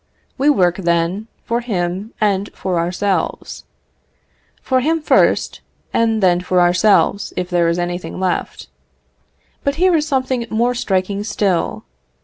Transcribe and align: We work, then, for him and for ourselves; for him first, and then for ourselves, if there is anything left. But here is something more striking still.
We 0.35 0.49
work, 0.49 0.77
then, 0.77 1.27
for 1.43 1.61
him 1.61 2.15
and 2.19 2.49
for 2.55 2.79
ourselves; 2.79 3.65
for 4.59 4.79
him 4.79 4.99
first, 4.99 5.61
and 5.93 6.23
then 6.23 6.41
for 6.41 6.59
ourselves, 6.59 7.33
if 7.37 7.51
there 7.51 7.67
is 7.69 7.77
anything 7.77 8.19
left. 8.19 8.65
But 9.63 9.75
here 9.75 9.93
is 9.95 10.07
something 10.07 10.43
more 10.49 10.73
striking 10.73 11.23
still. 11.23 11.83